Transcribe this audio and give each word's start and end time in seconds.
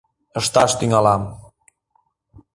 Ышташ 0.39 0.71
тӱҥалам! 0.79 1.21